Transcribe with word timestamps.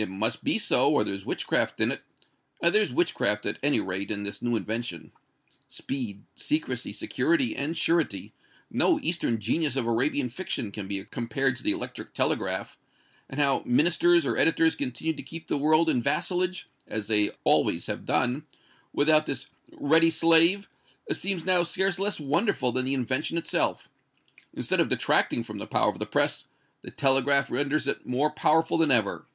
"It 0.00 0.08
must 0.08 0.44
be 0.44 0.58
so, 0.58 0.92
or 0.92 1.02
there's 1.02 1.26
witchcraft 1.26 1.80
in 1.80 1.90
it. 1.90 2.04
There's 2.60 2.92
witchcraft, 2.92 3.44
at 3.46 3.58
any 3.64 3.80
rate, 3.80 4.12
in 4.12 4.22
this 4.22 4.40
new 4.40 4.54
invention. 4.54 5.10
Speed, 5.66 6.22
secrecy, 6.36 6.92
security 6.92 7.56
and 7.56 7.76
surety 7.76 8.32
no 8.70 9.00
eastern 9.02 9.40
genius 9.40 9.74
of 9.74 9.88
Arabian 9.88 10.28
fiction 10.28 10.70
can 10.70 10.86
be 10.86 11.02
compared 11.04 11.56
to 11.56 11.64
the 11.64 11.72
electric 11.72 12.14
telegraph; 12.14 12.78
and 13.28 13.40
how 13.40 13.62
Ministers 13.66 14.24
or 14.24 14.36
editors 14.36 14.76
continued 14.76 15.16
to 15.16 15.24
keep 15.24 15.48
the 15.48 15.58
world 15.58 15.90
in 15.90 16.00
vassalage, 16.00 16.68
as 16.86 17.08
they 17.08 17.32
always 17.42 17.86
have 17.86 18.04
done, 18.06 18.46
without 18.92 19.26
this 19.26 19.46
ready 19.72 20.10
slave, 20.10 20.68
seems 21.10 21.44
now 21.44 21.64
scarce 21.64 21.98
less 21.98 22.20
wonderful 22.20 22.70
than 22.70 22.84
the 22.84 22.94
invention 22.94 23.36
itself. 23.36 23.88
Instead 24.54 24.80
of 24.80 24.88
detracting 24.90 25.42
from 25.42 25.58
the 25.58 25.66
power 25.66 25.90
of 25.90 25.98
the 25.98 26.06
press, 26.06 26.46
the 26.82 26.90
telegraph 26.92 27.50
renders 27.50 27.88
it 27.88 28.06
more 28.06 28.30
powerful 28.30 28.78
than 28.78 28.92
ever." 28.92 29.26